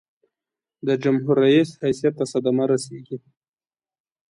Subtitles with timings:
[0.87, 3.17] د جمهور رئیس حیثیت ته صدمه رسيږي.